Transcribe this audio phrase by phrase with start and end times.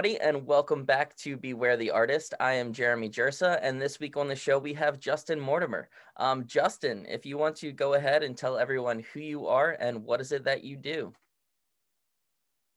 [0.00, 2.32] everybody, and welcome back to Beware the Artist.
[2.40, 5.90] I am Jeremy Jersa, and this week on the show we have Justin Mortimer.
[6.16, 10.02] Um, Justin, if you want to go ahead and tell everyone who you are and
[10.02, 11.12] what is it that you do.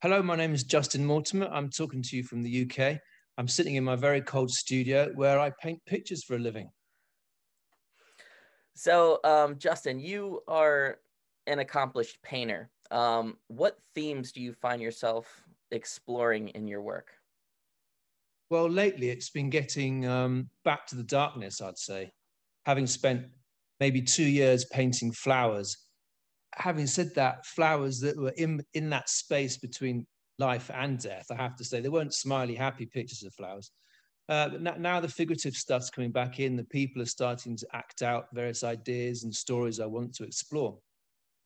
[0.02, 1.48] Hello, my name is Justin Mortimer.
[1.50, 3.00] I'm talking to you from the UK.
[3.38, 6.70] I'm sitting in my very cold studio where I paint pictures for a living.
[8.74, 10.98] So, um, Justin, you are
[11.48, 12.70] an accomplished painter.
[12.92, 15.42] Um, what themes do you find yourself
[15.74, 17.12] exploring in your work?
[18.50, 22.12] Well, lately it's been getting um, back to the darkness, I'd say.
[22.66, 23.26] Having spent
[23.80, 25.76] maybe two years painting flowers,
[26.56, 30.06] having said that, flowers that were in, in that space between
[30.40, 33.72] life and death, I have to say, they weren't smiley, happy pictures of flowers.
[34.30, 36.56] Uh, but now the figurative stuff's coming back in.
[36.56, 40.78] The people are starting to act out various ideas and stories I want to explore.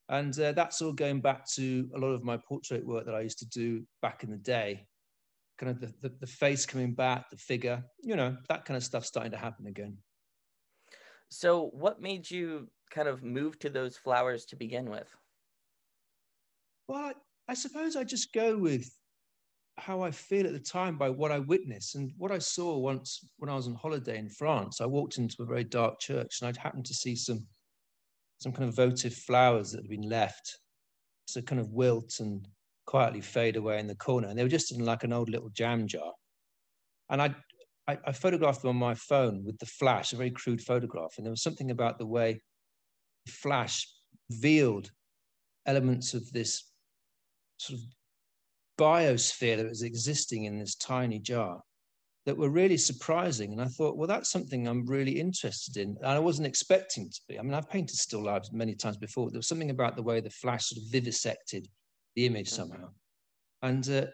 [0.09, 3.21] And uh, that's all going back to a lot of my portrait work that I
[3.21, 4.87] used to do back in the day.
[5.57, 8.83] Kind of the, the, the face coming back, the figure, you know, that kind of
[8.83, 9.97] stuff starting to happen again.
[11.29, 15.13] So, what made you kind of move to those flowers to begin with?
[16.87, 17.11] Well,
[17.49, 18.89] I suppose I just go with
[19.77, 23.19] how I feel at the time by what I witness and what I saw once
[23.37, 24.81] when I was on holiday in France.
[24.81, 27.45] I walked into a very dark church and I'd happened to see some
[28.39, 30.59] some kind of votive flowers that had been left
[31.27, 32.47] to kind of wilt and
[32.85, 34.27] quietly fade away in the corner.
[34.27, 36.13] And they were just in like an old little jam jar.
[37.09, 37.35] And I,
[37.87, 41.13] I, I photographed them on my phone with the flash, a very crude photograph.
[41.17, 42.41] And there was something about the way
[43.25, 43.87] the flash
[44.29, 44.91] revealed
[45.65, 46.71] elements of this
[47.57, 47.85] sort of
[48.79, 51.61] biosphere that was existing in this tiny jar
[52.27, 53.53] that were really surprising.
[53.53, 55.95] And I thought, well, that's something I'm really interested in.
[56.01, 57.39] And I wasn't expecting to be.
[57.39, 59.31] I mean, I've painted still lives many times before.
[59.31, 61.69] There was something about the way the flash sort of vivisected
[62.17, 62.89] the image somehow.
[63.61, 64.07] And uh,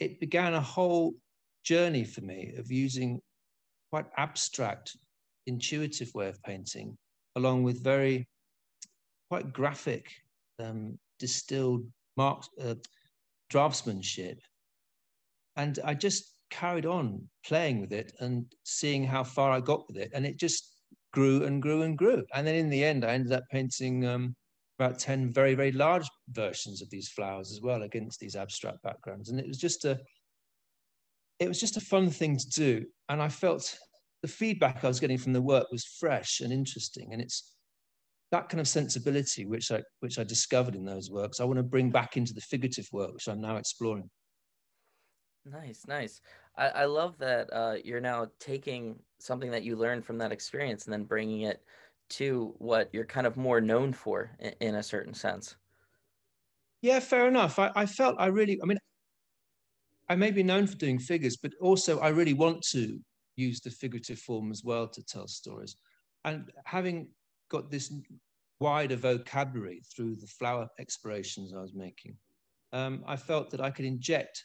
[0.00, 1.14] it began a whole
[1.62, 3.20] journey for me of using
[3.92, 4.96] quite abstract,
[5.46, 6.98] intuitive way of painting,
[7.36, 8.26] along with very
[9.30, 10.10] quite graphic,
[10.58, 11.86] um, distilled
[12.16, 12.74] marks, uh,
[13.52, 14.40] draftsmanship.
[15.54, 19.96] And I just carried on playing with it and seeing how far I got with
[19.96, 20.10] it.
[20.14, 20.74] And it just
[21.12, 22.24] grew and grew and grew.
[22.34, 24.34] And then in the end, I ended up painting um,
[24.78, 29.30] about 10 very, very large versions of these flowers as well against these abstract backgrounds.
[29.30, 29.98] And it was just a,
[31.38, 32.86] it was just a fun thing to do.
[33.08, 33.78] And I felt
[34.22, 37.12] the feedback I was getting from the work was fresh and interesting.
[37.12, 37.54] And it's
[38.32, 41.64] that kind of sensibility which I, which I discovered in those works, I want to
[41.64, 44.08] bring back into the figurative work, which I'm now exploring.
[45.44, 46.20] Nice, nice.
[46.56, 50.84] I, I love that uh, you're now taking something that you learned from that experience
[50.84, 51.62] and then bringing it
[52.10, 55.56] to what you're kind of more known for in, in a certain sense.
[56.82, 57.58] Yeah, fair enough.
[57.58, 58.78] I, I felt I really, I mean,
[60.08, 62.98] I may be known for doing figures, but also I really want to
[63.36, 65.76] use the figurative form as well to tell stories.
[66.24, 67.08] And having
[67.48, 67.92] got this
[68.58, 72.16] wider vocabulary through the flower explorations I was making,
[72.72, 74.44] um, I felt that I could inject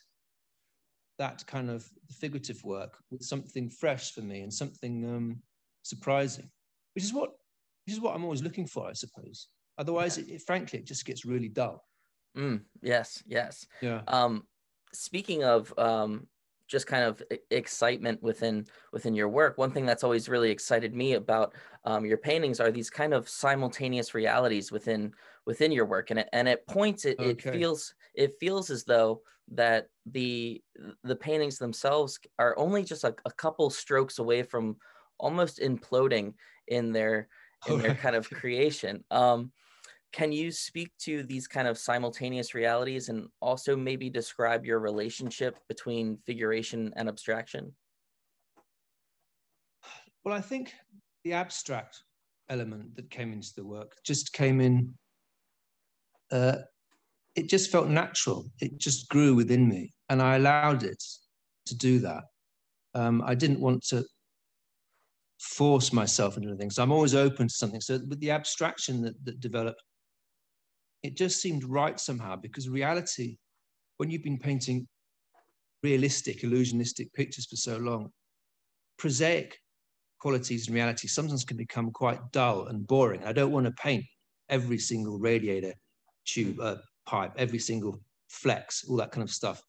[1.18, 1.88] that kind of
[2.20, 5.42] figurative work with something fresh for me and something um,
[5.84, 6.50] surprising,
[6.94, 7.31] which is what
[7.86, 9.48] which is what I'm always looking for, I suppose.
[9.78, 11.86] Otherwise, it, it, frankly, it just gets really dull.
[12.36, 13.68] Mm, yes, yes.
[13.81, 14.02] Yeah.
[14.08, 14.44] Um,
[14.92, 16.28] speaking of um,
[16.68, 17.22] just kind of
[17.52, 21.53] excitement within within your work, one thing that's always really excited me about
[21.84, 25.14] um, your paintings are these kind of simultaneous realities within
[25.45, 27.29] within your work, and it, and at points it, okay.
[27.29, 30.61] it feels it feels as though that the
[31.03, 34.78] the paintings themselves are only just a, a couple strokes away from
[35.20, 36.34] almost imploding
[36.67, 37.28] in their
[37.67, 39.03] in their kind of creation.
[39.11, 39.52] Um,
[40.11, 45.58] can you speak to these kind of simultaneous realities and also maybe describe your relationship
[45.67, 47.75] between figuration and abstraction?
[50.23, 50.73] Well, I think
[51.25, 52.03] the abstract
[52.49, 54.93] element that came into the work just came in
[56.31, 56.57] uh,
[57.35, 58.45] it just felt natural.
[58.59, 61.03] It just grew within me, and I allowed it
[61.67, 62.23] to do that.
[62.93, 64.05] Um, I didn't want to
[65.39, 67.81] force myself into anything, so I'm always open to something.
[67.81, 69.81] So with the abstraction that, that developed,
[71.03, 73.37] it just seemed right somehow because reality,
[73.97, 74.87] when you've been painting
[75.83, 78.09] realistic, illusionistic pictures for so long,
[78.97, 79.59] prosaic
[80.19, 83.23] qualities in reality sometimes can become quite dull and boring.
[83.23, 84.05] I don't want to paint
[84.49, 85.73] every single radiator
[86.25, 87.99] tube, uh, pipe, every single
[88.29, 89.61] flex, all that kind of stuff.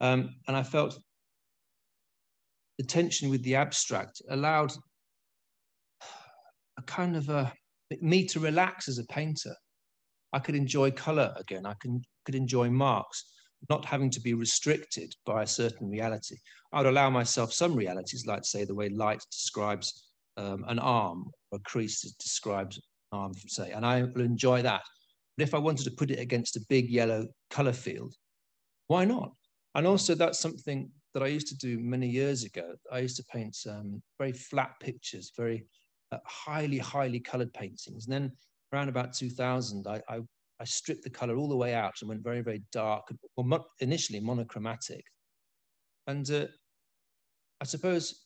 [0.00, 0.98] Um, and I felt
[2.78, 4.72] the tension with the abstract allowed
[6.78, 7.52] a kind of a
[8.00, 9.54] me to relax as a painter.
[10.32, 11.64] I could enjoy color again.
[11.66, 13.24] I can, could enjoy marks.
[13.70, 16.36] not having to be restricted by a certain reality.
[16.72, 21.30] I would allow myself some realities, like say the way light describes um, an arm
[21.50, 24.82] or a crease describes an arm, say, and I will enjoy that.
[25.38, 28.12] But if I wanted to put it against a big yellow color field,
[28.88, 29.30] why not?
[29.76, 32.74] And also that's something that I used to do many years ago.
[32.90, 35.64] I used to paint um, very flat pictures, very
[36.10, 38.06] uh, highly, highly colored paintings.
[38.06, 38.32] And then
[38.72, 40.18] around about 2000, I, I,
[40.58, 43.64] I, stripped the color all the way out and went very, very dark, well, mo
[43.78, 45.04] initially monochromatic.
[46.08, 46.46] And uh,
[47.60, 48.24] I suppose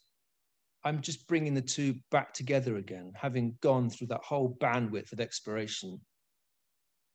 [0.83, 5.21] I'm just bringing the two back together again, having gone through that whole bandwidth of
[5.21, 6.01] exploration.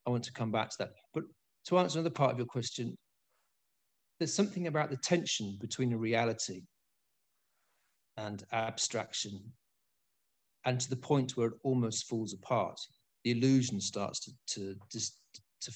[0.07, 0.91] I want to come back to that.
[1.13, 1.25] But
[1.65, 2.95] to answer another part of your question,
[4.19, 6.63] there's something about the tension between a reality
[8.15, 9.39] and abstraction,
[10.65, 12.79] and to the point where it almost falls apart.
[13.23, 15.19] The illusion starts to to just
[15.61, 15.71] to,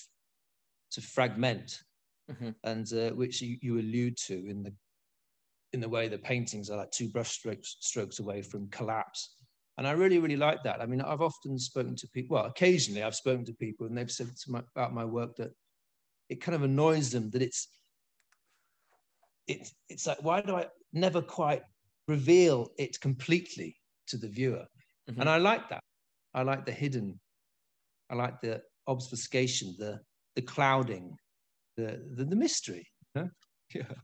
[0.92, 1.84] to fragment,
[2.32, 2.52] mm-hmm.
[2.64, 4.74] and uh, which you, you allude to in the
[5.74, 9.36] in the way the paintings are like two brush strokes, strokes away from collapse.
[9.82, 10.80] And I really, really like that.
[10.80, 14.12] I mean, I've often spoken to people, well, occasionally I've spoken to people and they've
[14.12, 15.54] said my, about my work that
[16.30, 17.68] it kind of annoys them that it's
[19.48, 21.64] it's it's like why do I never quite
[22.08, 23.76] reveal it completely
[24.06, 24.68] to the viewer?
[25.10, 25.20] Mm-hmm.
[25.20, 25.82] And I like that.
[26.36, 27.20] I like the hidden.
[28.12, 30.00] I like the obfuscation, the
[30.36, 31.18] the clouding,
[31.76, 32.88] the the, the mystery.
[33.74, 33.96] Yeah.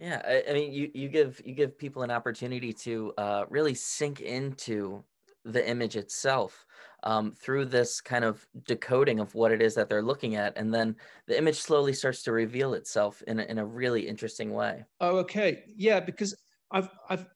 [0.00, 3.74] Yeah, I, I, mean, you you give you give people an opportunity to uh, really
[3.74, 5.04] sink into
[5.44, 6.66] the image itself
[7.02, 10.56] um, through this kind of decoding of what it is that they're looking at.
[10.56, 14.52] And then the image slowly starts to reveal itself in a, in a really interesting
[14.52, 14.84] way.
[15.00, 15.64] Oh, okay.
[15.76, 16.34] Yeah, because
[16.70, 17.26] I've, I've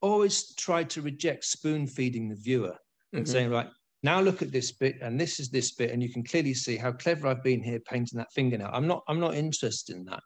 [0.00, 2.76] always tried to reject spoon feeding the viewer
[3.12, 3.32] and mm-hmm.
[3.32, 3.68] saying, right,
[4.02, 6.76] now look at this bit and this is this bit and you can clearly see
[6.76, 8.70] how clever I've been here painting that fingernail.
[8.72, 10.22] I'm not, I'm not interested in that.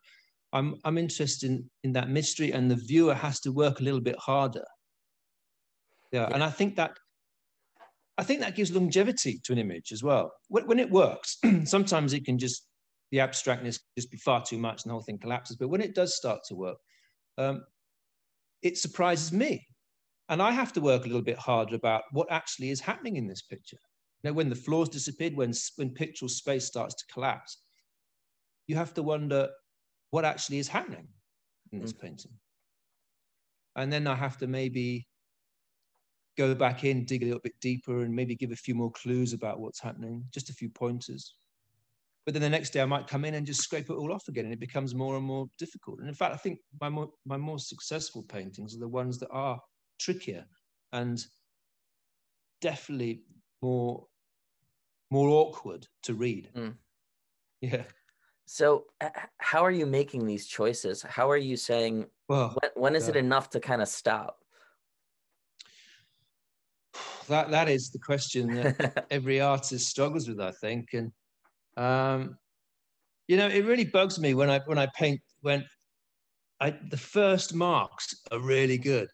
[0.54, 4.00] I'm, I'm interested in, in that mystery and the viewer has to work a little
[4.00, 4.64] bit harder.
[6.12, 6.34] Yeah, yeah.
[6.34, 6.92] and I think that
[8.16, 10.32] I think that gives longevity to an image as well.
[10.48, 12.66] When, when it works, sometimes it can just,
[13.10, 15.56] the abstractness just be far too much and the whole thing collapses.
[15.56, 16.76] But when it does start to work,
[17.38, 17.64] um,
[18.62, 19.66] it surprises me.
[20.28, 23.26] And I have to work a little bit harder about what actually is happening in
[23.26, 23.78] this picture.
[24.22, 27.58] You know, when the floors disappeared, when, when pictorial space starts to collapse,
[28.68, 29.48] you have to wonder
[30.14, 31.08] what actually is happening
[31.72, 32.02] in this mm.
[32.02, 32.30] painting.
[33.74, 35.08] And then I have to maybe
[36.38, 39.32] go back in, dig a little bit deeper, and maybe give a few more clues
[39.32, 41.34] about what's happening, just a few pointers.
[42.24, 44.28] But then the next day I might come in and just scrape it all off
[44.28, 45.98] again, and it becomes more and more difficult.
[45.98, 49.30] And in fact, I think my more, my more successful paintings are the ones that
[49.32, 49.58] are
[49.98, 50.44] trickier
[50.92, 51.26] and
[52.60, 53.24] definitely
[53.62, 54.06] more
[55.10, 56.50] more awkward to read.
[56.54, 56.76] Mm.
[57.60, 57.82] Yeah.
[58.46, 58.84] So,
[59.38, 61.02] how are you making these choices?
[61.02, 64.38] How are you saying well, when, when is it enough to kind of stop?
[67.28, 70.90] that that is the question that every artist struggles with, I think.
[70.92, 71.12] And
[71.76, 72.36] um,
[73.28, 75.64] you know, it really bugs me when I when I paint when
[76.60, 79.08] I the first marks are really good,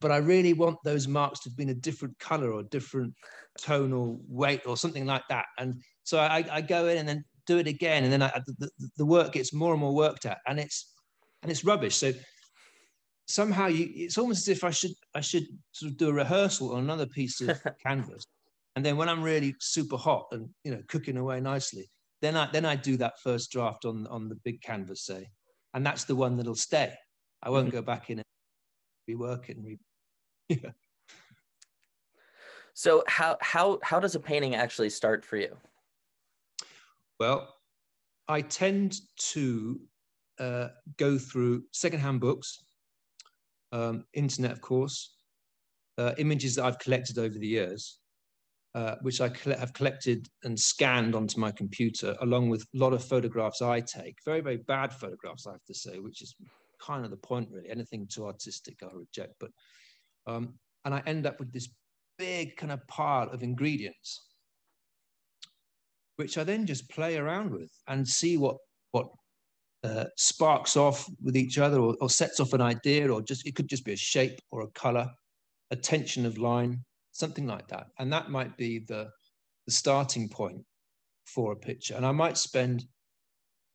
[0.00, 3.14] but I really want those marks to have been a different color or different
[3.58, 5.46] tonal weight or something like that.
[5.58, 8.70] And so I, I go in and then do it again, and then I, the,
[8.96, 10.92] the work gets more and more worked at, and it's
[11.42, 11.96] and it's rubbish.
[11.96, 12.12] So
[13.26, 16.72] somehow you, it's almost as if I should I should sort of do a rehearsal
[16.72, 18.24] on another piece of canvas,
[18.74, 21.88] and then when I'm really super hot and you know cooking away nicely,
[22.22, 25.28] then I then I do that first draft on on the big canvas, say,
[25.74, 26.92] and that's the one that'll stay.
[27.42, 27.76] I won't mm-hmm.
[27.76, 28.26] go back in and
[29.08, 29.78] rework it and re-
[30.48, 30.70] yeah.
[32.74, 35.56] So how how how does a painting actually start for you?
[37.18, 37.48] Well,
[38.28, 39.00] I tend
[39.32, 39.80] to
[40.38, 40.68] uh,
[40.98, 42.58] go through secondhand books
[43.72, 45.16] um, internet, of course,
[45.98, 47.98] uh, images that I've collected over the years,
[48.74, 53.02] uh, which I have collected and scanned onto my computer, along with a lot of
[53.02, 54.18] photographs I take.
[54.24, 56.34] Very, very bad photographs, I have to say, which is
[56.80, 57.70] kind of the point, really.
[57.70, 59.34] Anything too artistic, I reject.
[59.40, 59.50] But
[60.26, 60.54] um,
[60.84, 61.68] and I end up with this
[62.18, 64.35] big kind of pile of ingredients,
[66.16, 68.56] which I then just play around with and see what
[68.92, 69.08] what
[69.84, 73.54] uh, sparks off with each other or, or, sets off an idea or just it
[73.54, 75.08] could just be a shape or a color
[75.70, 76.80] a tension of line
[77.16, 77.86] something like that.
[77.98, 79.08] And that might be the
[79.66, 80.62] the starting point
[81.24, 81.94] for a picture.
[81.94, 82.84] And i might spend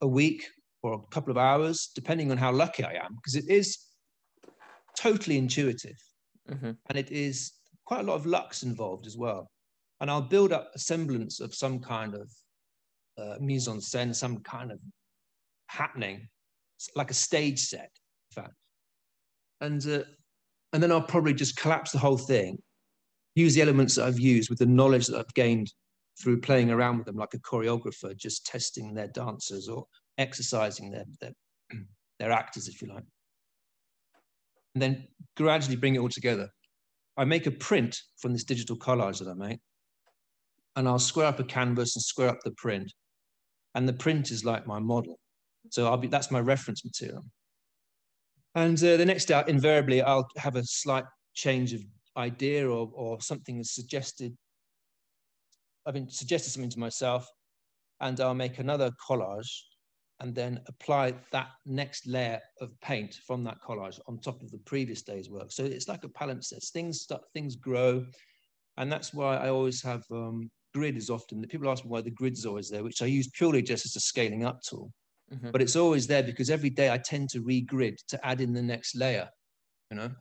[0.01, 0.45] a week
[0.83, 3.77] or a couple of hours depending on how lucky i am because it is
[4.97, 5.99] totally intuitive.
[6.49, 6.71] Mm-hmm.
[6.89, 7.51] and it is
[7.85, 9.47] quite a lot of luck's involved as well
[10.01, 12.29] and i'll build up a semblance of some kind of
[13.17, 14.79] uh, mise en scène some kind of
[15.71, 16.27] happening,
[16.95, 17.91] like a stage set,
[18.31, 18.55] in fact.
[19.61, 20.03] And uh,
[20.73, 22.57] and then I'll probably just collapse the whole thing,
[23.35, 25.71] use the elements that I've used with the knowledge that I've gained
[26.19, 29.85] through playing around with them like a choreographer, just testing their dancers or
[30.17, 31.31] exercising their, their,
[32.19, 33.03] their actors, if you like.
[34.75, 36.49] And then gradually bring it all together.
[37.17, 39.59] I make a print from this digital collage that I make,
[40.75, 42.91] and I'll square up a canvas and square up the print.
[43.75, 45.19] And the print is like my model.
[45.69, 47.23] So I'll be that's my reference material.
[48.55, 51.81] And uh, the next day, invariably, I'll have a slight change of
[52.17, 54.35] idea or, or something is suggested.
[55.85, 57.27] I've been suggested something to myself,
[58.01, 59.49] and I'll make another collage
[60.19, 64.59] and then apply that next layer of paint from that collage on top of the
[64.59, 65.51] previous day's work.
[65.51, 66.71] So it's like a palimpsest.
[66.71, 68.05] Things start, things grow,
[68.77, 71.41] and that's why I always have um, grid is often.
[71.41, 73.95] The people ask me why the grid's always there, which I use purely just as
[73.95, 74.91] a scaling up tool.
[75.33, 75.51] Mm-hmm.
[75.51, 78.61] But it's always there because every day I tend to regrid to add in the
[78.61, 79.29] next layer,
[79.89, 80.11] you know.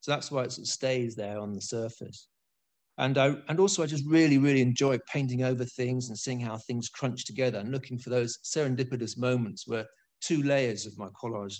[0.00, 2.28] So that's why it stays there on the surface.
[2.98, 6.56] And I and also I just really, really enjoy painting over things and seeing how
[6.56, 9.86] things crunch together and looking for those serendipitous moments where
[10.20, 11.58] two layers of my collage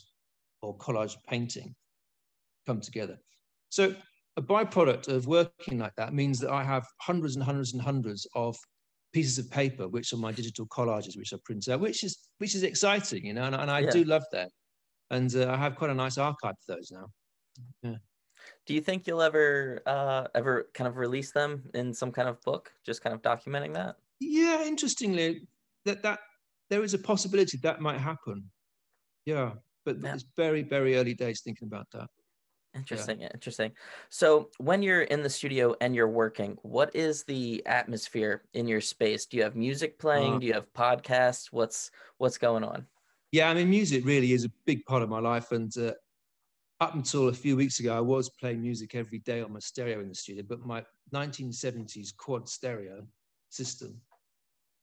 [0.62, 1.74] or collage painting
[2.66, 3.18] come together.
[3.68, 3.94] So
[4.36, 8.26] a byproduct of working like that means that I have hundreds and hundreds and hundreds
[8.34, 8.56] of
[9.12, 12.54] pieces of paper, which are my digital collages, which I print out, which is which
[12.54, 13.90] is exciting, you know, and, and I yeah.
[13.90, 14.50] do love that.
[15.10, 17.06] And uh, I have quite a nice archive of those now.
[17.82, 17.96] Yeah.
[18.66, 22.40] Do you think you'll ever uh, ever kind of release them in some kind of
[22.42, 23.96] book, just kind of documenting that?
[24.20, 25.48] Yeah, interestingly,
[25.86, 26.20] that that
[26.68, 28.50] there is a possibility that might happen.
[29.24, 29.52] Yeah,
[29.86, 30.14] but yeah.
[30.14, 32.08] it's very very early days thinking about that.
[32.76, 33.28] Interesting, yeah.
[33.32, 33.72] interesting.
[34.10, 38.80] So when you're in the studio and you're working, what is the atmosphere in your
[38.80, 39.26] space?
[39.26, 40.34] Do you have music playing?
[40.34, 41.46] Uh, Do you have podcasts?
[41.52, 42.86] What's what's going on?
[43.32, 45.92] Yeah, I mean, music really is a big part of my life, and uh,
[46.80, 50.00] up until a few weeks ago, I was playing music every day on my stereo
[50.00, 50.44] in the studio.
[50.46, 53.06] But my 1970s quad stereo
[53.48, 54.00] system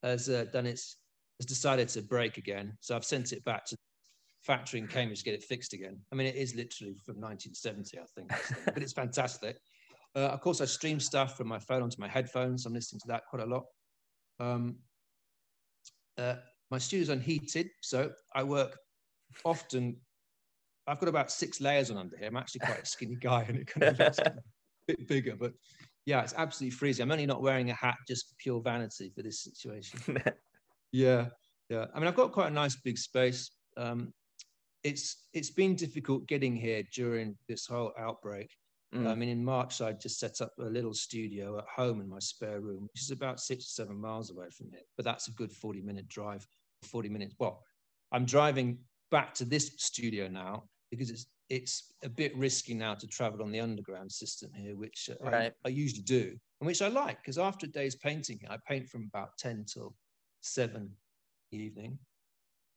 [0.01, 0.97] has uh, done its
[1.39, 3.77] has decided to break again, so I've sent it back to
[4.43, 5.99] factory in Cambridge to get it fixed again.
[6.11, 8.31] I mean, it is literally from 1970, I think,
[8.65, 9.57] but it's fantastic.
[10.15, 12.65] Uh, of course, I stream stuff from my phone onto my headphones.
[12.65, 13.63] I'm listening to that quite a lot.
[14.39, 14.77] Um,
[16.17, 16.35] uh,
[16.69, 18.77] my studio's unheated, so I work
[19.43, 19.97] often.
[20.85, 22.27] I've got about six layers on under here.
[22.27, 24.33] I'm actually quite a skinny guy, and it kind of looks a
[24.87, 25.35] bit bigger.
[25.35, 25.53] But
[26.05, 27.03] yeah, it's absolutely freezing.
[27.03, 29.99] I'm only not wearing a hat just for pure vanity for this situation.
[30.91, 31.27] yeah,
[31.69, 31.85] yeah.
[31.95, 33.49] I mean, I've got quite a nice big space.
[33.77, 34.13] Um,
[34.83, 38.49] it's it's been difficult getting here during this whole outbreak.
[38.93, 39.07] Mm.
[39.07, 42.19] I mean, in March, I just set up a little studio at home in my
[42.19, 44.83] spare room, which is about six or seven miles away from here.
[44.97, 46.45] But that's a good 40 minute drive,
[46.83, 47.33] 40 minutes.
[47.39, 47.63] Well,
[48.11, 48.77] I'm driving
[49.09, 53.51] back to this studio now because it's it's a bit risky now to travel on
[53.51, 55.53] the underground system here, which right.
[55.65, 58.89] I, I, usually do, and which I like because after a day's painting, I paint
[58.89, 59.95] from about 10 till
[60.41, 60.89] 7
[61.51, 61.99] evening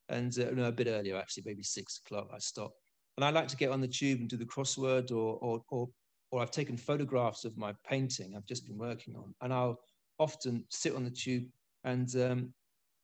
[0.08, 2.30] and uh, no, a bit earlier actually, maybe six o'clock.
[2.34, 2.72] I stop,
[3.16, 5.88] and I like to get on the tube and do the crossword, or or or,
[6.30, 9.78] or I've taken photographs of my painting I've just been working on, and I'll
[10.18, 11.44] often sit on the tube
[11.84, 12.52] and um,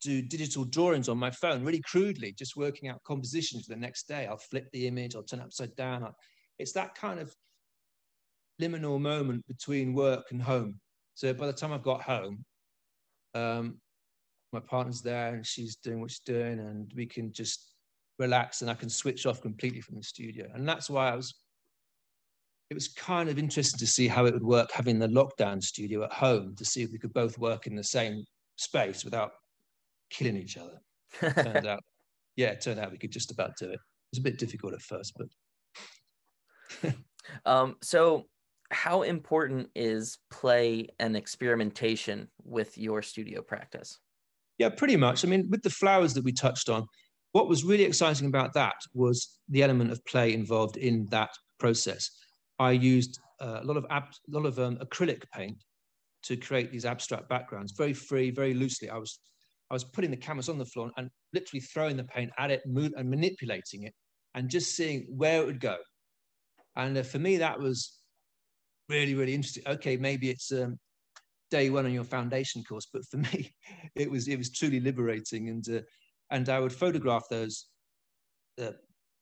[0.01, 4.09] do digital drawings on my phone, really crudely, just working out compositions for the next
[4.09, 4.27] day.
[4.27, 6.03] I'll flip the image, I'll turn it upside down.
[6.03, 6.17] I'll,
[6.59, 7.35] it's that kind of
[8.61, 10.81] liminal moment between work and home.
[11.15, 12.45] So by the time I've got home,
[13.35, 13.79] um,
[14.53, 17.73] my partner's there and she's doing what she's doing and we can just
[18.19, 20.47] relax and I can switch off completely from the studio.
[20.55, 21.35] And that's why I was,
[22.71, 26.05] it was kind of interesting to see how it would work having the lockdown studio
[26.05, 28.25] at home to see if we could both work in the same
[28.57, 29.33] space without
[30.11, 30.81] killing each other.
[31.43, 31.83] turned out,
[32.37, 33.75] yeah, it turned out we could just about do it.
[33.75, 33.81] It
[34.13, 35.19] was a bit difficult at first,
[36.83, 36.95] but.
[37.47, 38.27] um, so
[38.71, 43.99] how important is play and experimentation with your studio practice?
[44.63, 45.25] Yeah, pretty much.
[45.25, 46.87] I mean, with the flowers that we touched on,
[47.33, 52.09] what was really exciting about that was the element of play involved in that process.
[52.61, 55.57] I used uh, a lot of ab- a lot of um, acrylic paint
[56.27, 58.89] to create these abstract backgrounds, very free, very loosely.
[58.89, 59.19] I was
[59.69, 62.63] I was putting the canvas on the floor and literally throwing the paint at it,
[62.65, 63.95] and manipulating it,
[64.37, 65.79] and just seeing where it would go.
[66.77, 67.99] And uh, for me, that was
[68.89, 69.65] really, really interesting.
[69.67, 70.79] Okay, maybe it's um,
[71.53, 73.55] day one on your foundation course, but for me,
[73.95, 75.81] it was it was truly liberating, and uh,
[76.31, 77.67] and I would photograph those
[78.61, 78.73] uh,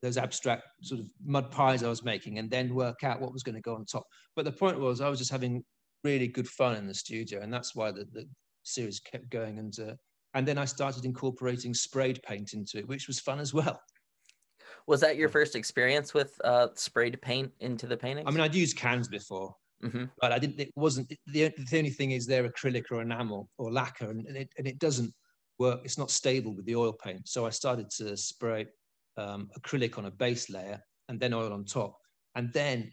[0.00, 3.42] those abstract sort of mud pies I was making, and then work out what was
[3.42, 4.06] going to go on top.
[4.36, 5.62] But the point was, I was just having
[6.04, 8.26] really good fun in the studio, and that's why the, the
[8.62, 9.58] series kept going.
[9.58, 9.94] And uh,
[10.34, 13.80] and then I started incorporating sprayed paint into it, which was fun as well.
[14.86, 18.26] Was that your first experience with uh, sprayed paint into the painting?
[18.26, 20.04] I mean, I'd used cans before, mm-hmm.
[20.20, 20.60] but I didn't.
[20.60, 24.36] It wasn't the, the only thing is they're acrylic or enamel or lacquer, and, and,
[24.36, 25.12] it and it doesn't
[25.58, 25.80] work.
[25.84, 27.28] It's not stable with the oil paint.
[27.28, 28.66] So I started to spray
[29.16, 31.98] um, acrylic on a base layer and then oil on top.
[32.34, 32.92] And then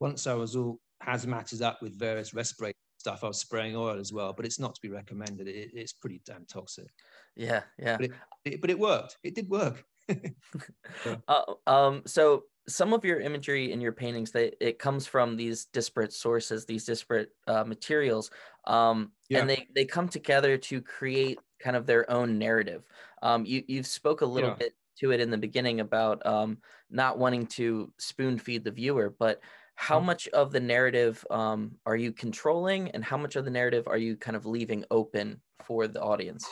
[0.00, 4.12] once I was all hazmated up with various respirator stuff, I was spraying oil as
[4.12, 5.48] well, but it's not to be recommended.
[5.48, 6.88] It, it's pretty damn toxic.
[7.34, 7.96] Yeah, yeah.
[7.96, 8.12] But it,
[8.44, 9.16] it, but it worked.
[9.22, 9.82] It did work.
[11.28, 15.66] uh, um, so some of your imagery in your paintings, they, it comes from these
[15.66, 18.30] disparate sources, these disparate uh, materials,
[18.66, 19.40] um, yeah.
[19.40, 22.84] and they they come together to create kind of their own narrative.
[23.22, 24.56] Um, you you've spoke a little yeah.
[24.56, 26.58] bit to it in the beginning about um,
[26.90, 29.40] not wanting to spoon feed the viewer, but
[29.76, 30.06] how mm-hmm.
[30.06, 33.98] much of the narrative um, are you controlling and how much of the narrative are
[33.98, 36.46] you kind of leaving open for the audience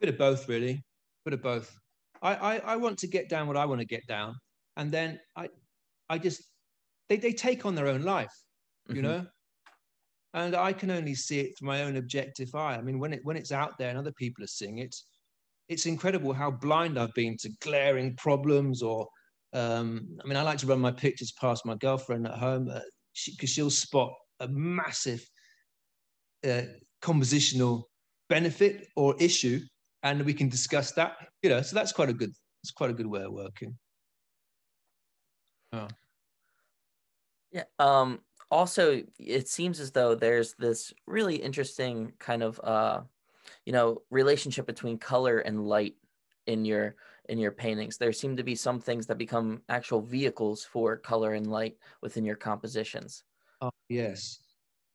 [0.00, 0.82] bit of both really
[1.24, 1.76] bit of both
[2.22, 4.34] I, I, I want to get down what i want to get down
[4.76, 5.48] and then i
[6.08, 6.42] i just
[7.08, 8.34] they, they take on their own life
[8.88, 9.04] you mm-hmm.
[9.04, 9.26] know
[10.34, 13.20] and i can only see it through my own objective eye i mean when it
[13.24, 14.94] when it's out there and other people are seeing it
[15.68, 19.06] it's incredible how blind i've been to glaring problems or
[19.52, 22.80] um, I mean, I like to run my pictures past my girlfriend at home because
[22.82, 25.24] uh, she, she'll spot a massive
[26.46, 26.62] uh,
[27.02, 27.84] compositional
[28.28, 29.60] benefit or issue,
[30.02, 31.16] and we can discuss that.
[31.42, 32.32] You know, so that's quite a good.
[32.62, 33.76] It's quite a good way of working.
[35.72, 35.88] Oh.
[37.52, 37.64] Yeah.
[37.78, 43.00] Um, also, it seems as though there's this really interesting kind of, uh,
[43.64, 45.94] you know, relationship between color and light
[46.46, 46.96] in your
[47.28, 47.96] in your paintings.
[47.96, 52.24] There seem to be some things that become actual vehicles for color and light within
[52.24, 53.22] your compositions.
[53.60, 54.40] Oh, yes.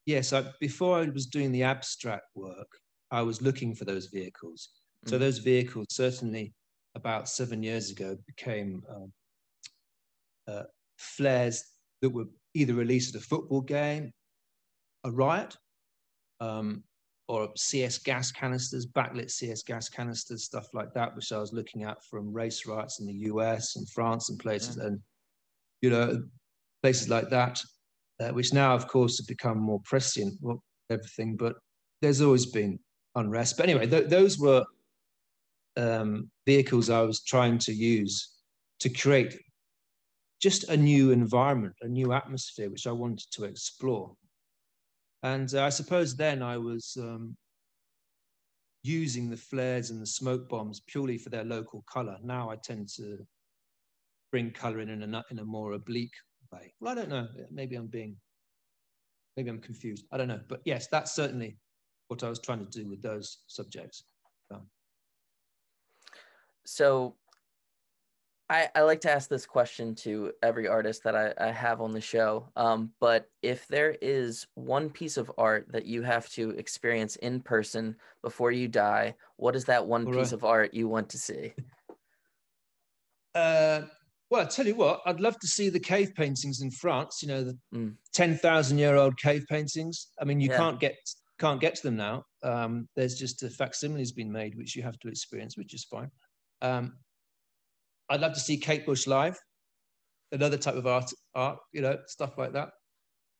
[0.05, 2.67] Yes, I, before I was doing the abstract work,
[3.09, 4.69] I was looking for those vehicles.
[5.05, 5.09] Mm.
[5.09, 6.53] So those vehicles certainly
[6.95, 9.11] about seven years ago became um,
[10.47, 10.63] uh,
[10.97, 11.63] flares
[12.01, 14.11] that were either released at a football game,
[15.03, 15.55] a riot,
[16.39, 16.83] um,
[17.27, 21.83] or CS gas canisters, backlit CS gas canisters, stuff like that, which I was looking
[21.83, 24.87] at from race riots in the US and France and places, yeah.
[24.87, 24.99] and
[25.81, 26.23] you know,
[26.83, 27.61] places like that,
[28.19, 31.35] uh, which now, of course, have become more prescient, well, everything.
[31.35, 31.55] But
[32.01, 32.79] there's always been
[33.15, 33.57] unrest.
[33.57, 34.63] But anyway, th- those were
[35.77, 38.35] um, vehicles I was trying to use
[38.79, 39.37] to create
[40.41, 44.13] just a new environment, a new atmosphere, which I wanted to explore.
[45.23, 47.35] And uh, I suppose then I was um,
[48.83, 52.17] using the flares and the smoke bombs purely for their local color.
[52.23, 53.17] Now I tend to
[54.31, 56.13] bring color in in a, in a more oblique
[56.51, 56.73] way.
[56.79, 57.27] Well, I don't know.
[57.51, 58.15] Maybe I'm being,
[59.35, 60.05] maybe I'm confused.
[60.11, 60.41] I don't know.
[60.47, 61.57] But yes, that's certainly
[62.07, 64.03] what I was trying to do with those subjects.
[64.51, 64.67] Um,
[66.65, 67.15] so
[68.49, 71.93] I, I like to ask this question to every artist that I, I have on
[71.93, 72.47] the show.
[72.55, 77.41] Um, but if there is one piece of art that you have to experience in
[77.41, 81.17] person before you die, what is that one All piece of art you want to
[81.17, 81.53] see?
[83.33, 83.81] Uh,
[84.29, 87.21] well, I tell you what, I'd love to see the cave paintings in France.
[87.21, 87.95] You know, the mm.
[88.13, 90.07] ten thousand year old cave paintings.
[90.21, 90.57] I mean, you yeah.
[90.57, 90.95] can't get
[91.39, 92.23] can't get to them now.
[92.43, 95.83] Um, there's just a facsimile has been made, which you have to experience, which is
[95.83, 96.09] fine.
[96.61, 96.93] Um,
[98.09, 99.37] I'd love to see Kate Bush live,
[100.31, 102.69] another type of art, art, you know, stuff like that.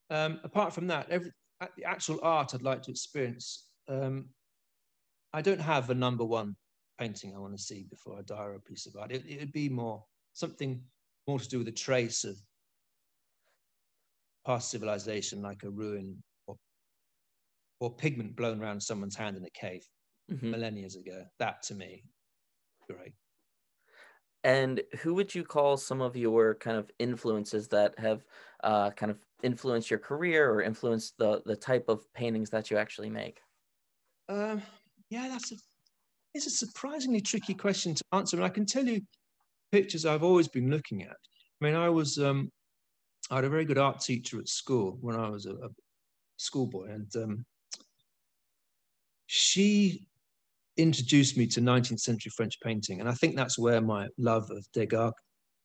[0.10, 1.32] Um, apart from that, every
[1.78, 3.68] the actual art I'd like to experience.
[3.88, 4.30] Um,
[5.34, 6.56] I don't have a number one
[7.00, 9.12] painting I want to see before I die or a piece of art.
[9.12, 10.82] It, it'd be more something
[11.28, 12.38] more to do with a trace of
[14.46, 16.56] past civilization, like a ruin or,
[17.80, 19.86] or pigment blown around someone's hand in a cave
[20.32, 20.52] mm-hmm.
[20.52, 21.24] millennia ago.
[21.40, 22.04] That to me,
[22.90, 23.14] great.
[24.46, 28.24] And who would you call some of your kind of influences that have
[28.64, 32.78] uh, kind of influenced your career or influenced the the type of paintings that you
[32.78, 33.42] actually make?
[34.30, 34.62] Um,
[35.10, 35.56] yeah, that's a
[36.36, 38.38] it's a surprisingly tricky question to answer.
[38.38, 39.02] And I can tell you
[39.72, 41.18] pictures I've always been looking at.
[41.60, 42.52] I mean, I was um,
[43.32, 45.70] I had a very good art teacher at school when I was a, a
[46.38, 47.46] schoolboy, and um,
[49.26, 50.08] she
[50.78, 53.00] introduced me to 19th century French painting.
[53.00, 55.14] And I think that's where my love of Degas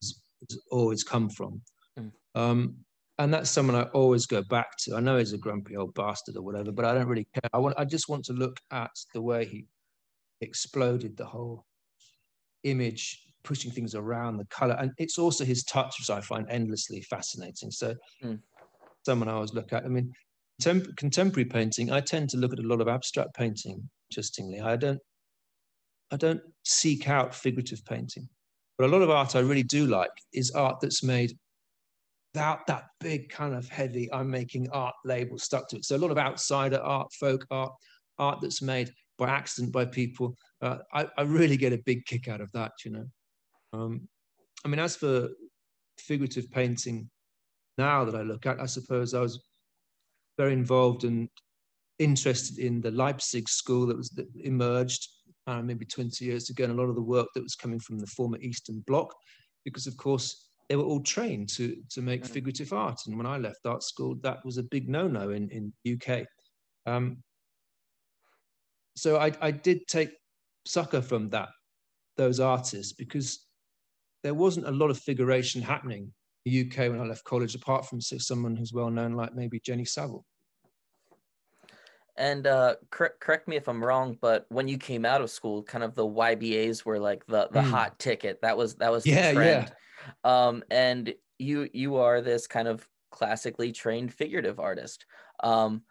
[0.03, 1.61] has, has always come from.
[1.99, 2.13] Mm.
[2.35, 2.77] Um,
[3.19, 4.97] and that's someone I always go back to.
[4.97, 7.51] I know he's a grumpy old bastard or whatever, but I don't really care.
[7.53, 9.67] I want, I just want to look at the way he
[10.41, 11.67] exploded the whole
[12.65, 17.03] image, pushing things around, the color, and it's also his touch, which I find endlessly
[17.03, 17.71] fascinating.
[17.71, 17.95] So,
[18.25, 18.41] mm.
[19.05, 19.85] someone I always look at.
[19.85, 20.13] I mean,
[20.61, 24.61] contemporary painting, I tend to look at a lot of abstract painting interestingly.
[24.61, 25.01] I don't
[26.13, 28.29] I don't seek out figurative painting.
[28.79, 31.37] But a lot of art I really do like is art that's made
[32.33, 35.85] without that big kind of heavy I'm making art label stuck to it.
[35.85, 37.73] So a lot of outsider art, folk art,
[38.19, 40.35] art that's made by accident by people.
[40.63, 43.05] Uh, I, I, really get a big kick out of that, you know.
[43.73, 44.09] Um,
[44.65, 45.29] I mean, as for
[45.99, 47.11] figurative painting,
[47.77, 49.43] now that I look at, I suppose I was
[50.41, 51.29] very involved and
[51.99, 55.07] interested in the Leipzig school that was that emerged
[55.47, 57.99] uh, maybe 20 years ago, and a lot of the work that was coming from
[57.99, 59.15] the former Eastern Bloc,
[59.67, 62.29] because of course they were all trained to to make mm.
[62.29, 63.01] figurative art.
[63.07, 66.27] And when I left art school, that was a big no-no in in UK.
[66.87, 67.23] Um,
[68.97, 70.11] so I, I did take
[70.67, 71.51] sucker from that
[72.17, 73.47] those artists because
[74.23, 76.13] there wasn't a lot of figuration happening
[76.45, 79.61] in the UK when I left college, apart from someone who's well known like maybe
[79.61, 80.25] Jenny Saville.
[82.21, 85.63] And uh, cor- correct me if I'm wrong, but when you came out of school,
[85.63, 87.71] kind of the YBAs were like the the mm.
[87.71, 88.43] hot ticket.
[88.43, 89.73] That was that was the yeah, trend.
[90.25, 90.47] Yeah.
[90.47, 95.07] Um, and you you are this kind of classically trained figurative artist.
[95.43, 95.83] Um,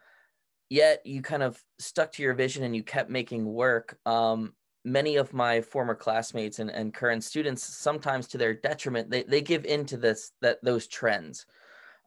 [0.70, 3.98] yet you kind of stuck to your vision and you kept making work.
[4.06, 4.54] Um,
[4.86, 9.42] many of my former classmates and, and current students, sometimes to their detriment, they, they
[9.42, 11.48] give into this that those trends.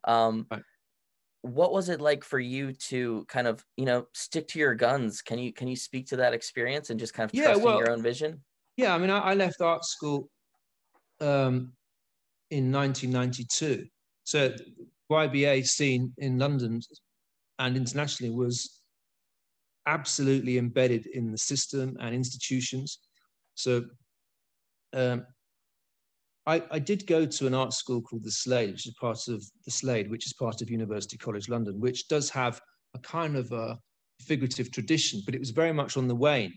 [0.05, 0.63] Um, right
[1.43, 5.23] what was it like for you to kind of you know stick to your guns?
[5.23, 7.91] Can you can you speak to that experience and just kind of trust well, your
[7.91, 8.41] own vision?
[8.77, 10.31] Yeah i mean i, I left art school
[11.21, 11.73] um,
[12.51, 13.87] in 1992
[14.25, 14.51] so
[15.11, 16.81] yba scene in london
[17.59, 18.83] and internationally was
[19.87, 22.99] absolutely embedded in the system and institutions.
[23.55, 23.85] So
[24.93, 25.27] um,
[26.47, 29.45] I, I, did go to an art school called the Slade, which is part of
[29.65, 32.61] the Slade, which is part of University College London, which does have
[32.95, 33.79] a kind of a
[34.21, 36.53] figurative tradition, but it was very much on the wane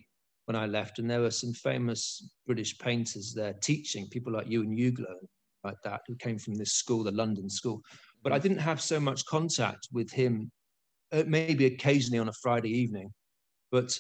[0.46, 1.00] when I left.
[1.00, 5.18] And there were some famous British painters there teaching, people like Euan Uglow,
[5.64, 7.82] like that, who came from this school, the London school.
[8.24, 10.52] But I didn't have so much contact with him,
[11.12, 13.12] uh, maybe occasionally on a Friday evening.
[13.72, 13.98] But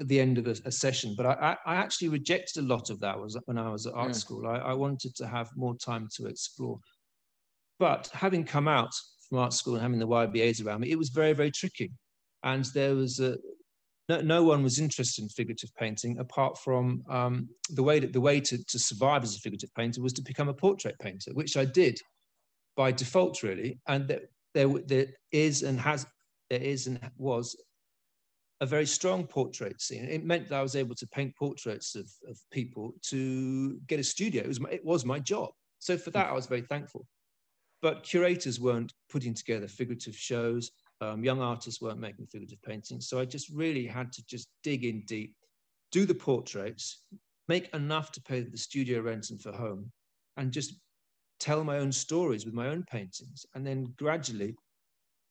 [0.00, 1.14] at the end of a, a session.
[1.16, 4.12] But I, I, actually rejected a lot of that was when I was at art
[4.12, 4.14] mm.
[4.14, 4.46] school.
[4.46, 6.78] I, I, wanted to have more time to explore.
[7.78, 8.92] But having come out
[9.28, 11.92] from art school and having the YBAs around me, it was very, very tricky.
[12.42, 13.36] And there was a,
[14.08, 18.20] no, no one was interested in figurative painting apart from um, the way that the
[18.20, 21.56] way to, to survive as a figurative painter was to become a portrait painter, which
[21.56, 21.98] I did
[22.76, 23.80] by default, really.
[23.88, 24.20] And there,
[24.54, 26.06] there, there is and has
[26.50, 27.56] there is and was
[28.60, 30.04] a very strong portrait scene.
[30.04, 34.04] It meant that I was able to paint portraits of, of people to get a
[34.04, 34.42] studio.
[34.42, 35.50] It was, my, it was my job.
[35.78, 37.06] So for that, I was very thankful.
[37.82, 40.70] But curators weren't putting together figurative shows.
[41.02, 43.08] Um, young artists weren't making figurative paintings.
[43.08, 45.34] So I just really had to just dig in deep,
[45.92, 47.02] do the portraits,
[47.48, 49.92] make enough to pay the studio rent and for home,
[50.38, 50.76] and just
[51.38, 53.44] tell my own stories with my own paintings.
[53.54, 54.54] And then gradually,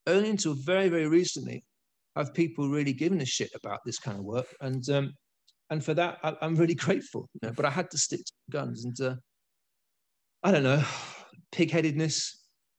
[0.06, 1.64] only until very, very recently,
[2.16, 5.14] have people really given a shit about this kind of work, and um,
[5.70, 7.30] and for that I, am really grateful.
[7.34, 7.54] You know?
[7.56, 9.16] But I had to stick to guns, and uh,
[10.44, 10.84] I don't know,
[11.52, 12.30] pigheadedness.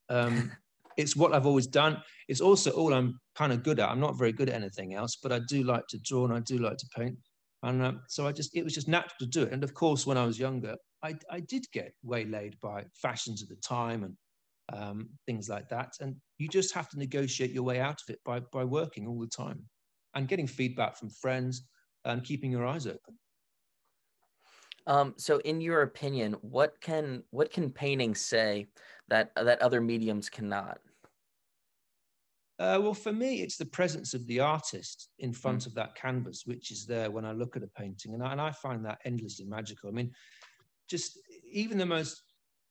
[0.08, 0.52] Um,
[0.96, 2.02] it's what I've always done.
[2.28, 3.90] It's also all I'm kind of good at.
[3.90, 6.40] I'm not very good at anything else, but I do like to draw and I
[6.40, 7.18] do like to paint.
[7.62, 9.52] And uh, so I just, it was just natural to do it.
[9.52, 13.48] And of course, when I was younger, I, I did get waylaid by fashions of
[13.48, 14.16] the time and
[14.72, 15.92] um, things like that.
[16.00, 19.18] And you just have to negotiate your way out of it by, by working all
[19.18, 19.64] the time
[20.14, 21.62] and getting feedback from friends
[22.04, 23.18] and keeping your eyes open.
[24.86, 28.68] Um, so, in your opinion, what can what can painting say
[29.08, 30.78] that that other mediums cannot?
[32.58, 35.66] Uh, well, for me, it's the presence of the artist in front mm.
[35.66, 38.40] of that canvas, which is there when I look at a painting, and I, and
[38.40, 39.88] I find that endlessly magical.
[39.88, 40.12] I mean,
[40.88, 41.18] just
[41.50, 42.22] even the most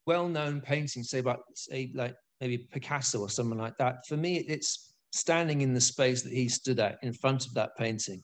[0.08, 4.06] well-known paintings, say about say like maybe Picasso or someone like that.
[4.08, 7.76] For me, it's standing in the space that he stood at in front of that
[7.78, 8.22] painting,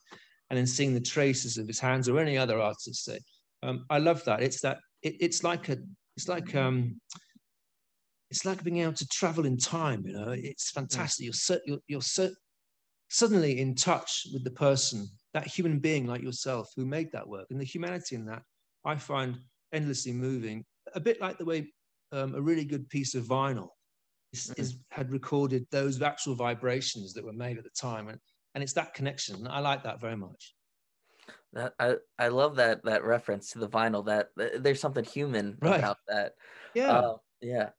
[0.49, 3.19] and then seeing the traces of his hands or any other artist say.
[3.63, 4.41] Um, I love that.
[4.41, 4.79] It's that.
[5.01, 5.77] It, it's like a.
[6.17, 6.99] It's like um.
[8.29, 10.03] It's like being able to travel in time.
[10.05, 11.25] You know, it's fantastic.
[11.25, 12.29] You're so, you're, you're so
[13.09, 17.47] suddenly in touch with the person, that human being like yourself who made that work,
[17.49, 18.41] and the humanity in that
[18.85, 19.37] I find
[19.73, 20.63] endlessly moving
[20.95, 21.71] a bit like the way
[22.11, 23.69] um, a really good piece of vinyl
[24.33, 24.61] is, mm-hmm.
[24.61, 28.19] is, had recorded those actual vibrations that were made at the time, and
[28.53, 29.47] and it's that connection.
[29.49, 30.53] I like that very much.
[31.53, 34.05] That I, I love that that reference to the vinyl.
[34.05, 35.79] That, that there's something human right.
[35.79, 36.33] about that.
[36.73, 37.69] Yeah, uh, yeah.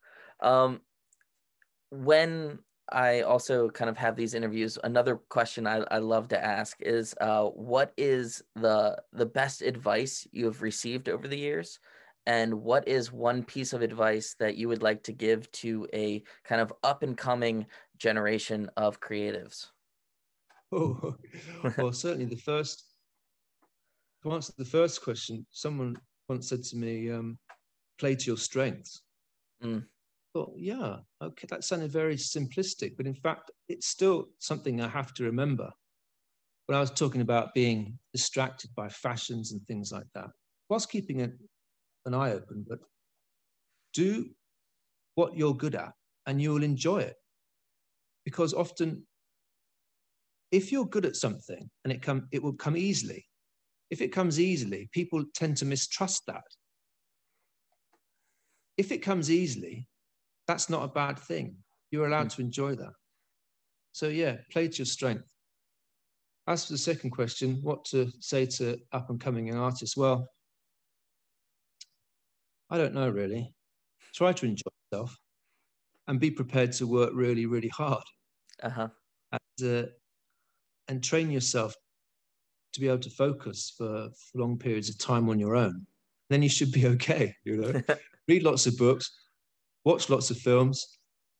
[0.41, 0.81] Um,
[1.89, 2.59] when
[2.91, 7.15] I also kind of have these interviews, another question I, I love to ask is,
[7.21, 11.79] uh, what is the the best advice you have received over the years,
[12.25, 16.23] and what is one piece of advice that you would like to give to a
[16.43, 17.65] kind of up and coming
[17.97, 19.67] generation of creatives?
[20.75, 21.15] Oh,
[21.77, 22.95] well, certainly the first
[24.23, 25.95] to answer the first question, someone
[26.27, 27.37] once said to me, um,
[27.99, 29.03] "Play to your strengths."
[29.61, 29.85] Mm
[30.33, 35.13] thought, yeah, okay, that sounded very simplistic, but in fact, it's still something I have
[35.15, 35.71] to remember.
[36.65, 40.29] When I was talking about being distracted by fashions and things like that,
[40.69, 41.37] whilst keeping an,
[42.05, 42.79] an eye open, but
[43.93, 44.29] do
[45.15, 45.93] what you're good at
[46.25, 47.15] and you'll enjoy it.
[48.25, 49.05] Because often,
[50.51, 53.25] if you're good at something and it come, it will come easily.
[53.89, 56.43] If it comes easily, people tend to mistrust that.
[58.77, 59.87] If it comes easily,
[60.47, 61.57] that's not a bad thing.
[61.91, 62.35] You're allowed mm.
[62.35, 62.93] to enjoy that.
[63.91, 65.29] So yeah, play to your strength.
[66.47, 69.95] As for the second question, what to say to up and coming artists?
[69.95, 70.27] Well,
[72.73, 73.53] I don't know really.
[74.15, 75.15] Try to enjoy yourself
[76.07, 78.03] and be prepared to work really, really hard.
[78.63, 78.87] Uh-huh.
[79.31, 79.89] And, uh,
[80.87, 81.75] and train yourself
[82.73, 85.85] to be able to focus for, for long periods of time on your own.
[86.31, 87.35] Then you should be okay.
[87.45, 87.81] You know,
[88.27, 89.11] read lots of books,
[89.85, 90.97] watch lots of films,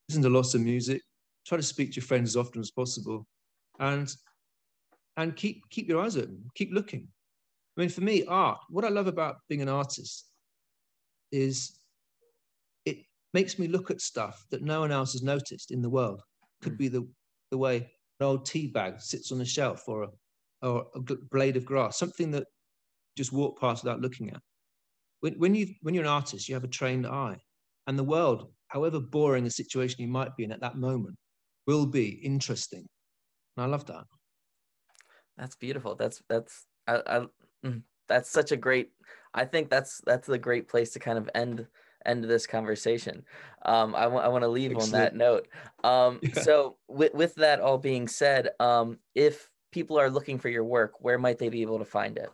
[0.10, 1.02] listen to lots of music,
[1.48, 3.26] try to speak to your friends as often as possible,
[3.80, 4.14] and
[5.18, 7.08] and keep keep your eyes open, keep looking.
[7.76, 8.60] I mean, for me, art.
[8.70, 10.28] What I love about being an artist
[11.34, 11.80] is
[12.86, 13.00] it
[13.34, 16.22] makes me look at stuff that no one else has noticed in the world.
[16.62, 16.78] Could mm.
[16.78, 17.08] be the
[17.52, 17.78] the way
[18.20, 20.10] an old tea bag sits on a shelf, or a
[20.62, 21.00] or a
[21.32, 22.46] blade of grass, something that
[23.18, 24.40] just walk past without looking at.
[25.20, 27.38] When, when you when you're an artist, you have a trained eye,
[27.88, 31.16] and the world, however boring a situation you might be in at that moment,
[31.68, 32.86] will be interesting.
[33.58, 34.06] And I love that.
[35.38, 35.96] That's beautiful.
[35.96, 37.26] That's that's I, I
[37.66, 38.90] mm, that's such a great.
[39.34, 41.68] I think that's that's a great place to kind of end
[42.06, 43.24] end this conversation.
[43.66, 44.94] Um, I, w- I want to leave Excellent.
[44.94, 45.48] on that note.
[45.84, 46.42] Um, yeah.
[46.42, 51.02] So with with that all being said, um, if people are looking for your work,
[51.02, 52.30] where might they be able to find it?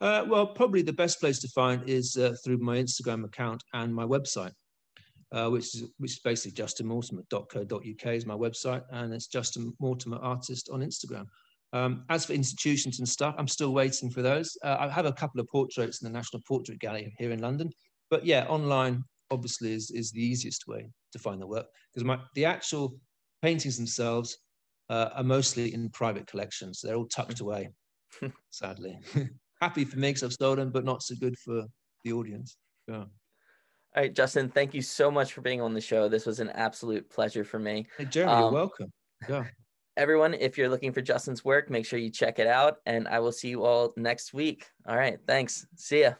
[0.00, 3.94] Uh, well, probably the best place to find is uh, through my Instagram account and
[3.94, 4.52] my website,
[5.32, 10.70] uh, which is which is basically justinmortimer.co.uk is my website, and it's Justin Mortimer Artist
[10.72, 11.26] on Instagram.
[11.72, 14.56] Um, as for institutions and stuff, I'm still waiting for those.
[14.64, 17.70] Uh, I have a couple of portraits in the National Portrait Gallery here in London,
[18.10, 22.44] but yeah, online obviously is, is the easiest way to find the work because the
[22.44, 22.94] actual
[23.42, 24.36] paintings themselves
[24.88, 26.80] uh, are mostly in private collections.
[26.82, 27.70] They're all tucked away,
[28.50, 28.98] sadly.
[29.60, 31.64] happy for me because I've stolen, but not so good for
[32.04, 32.56] the audience.
[32.88, 33.04] Yeah.
[33.96, 36.08] All right, Justin, thank you so much for being on the show.
[36.08, 37.86] This was an absolute pleasure for me.
[37.98, 38.92] Hey, Jeremy, um, you're welcome.
[39.28, 39.44] Yeah.
[39.96, 43.18] Everyone, if you're looking for Justin's work, make sure you check it out, and I
[43.18, 44.66] will see you all next week.
[44.86, 45.66] All right, thanks.
[45.76, 46.12] See ya.